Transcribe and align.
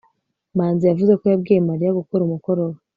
manzi 0.57 0.83
yavuze 0.89 1.13
ko 1.19 1.25
yabwiye 1.31 1.59
mariya 1.69 1.97
gukora 1.99 2.21
umukoro 2.23 2.61
we 2.69 2.77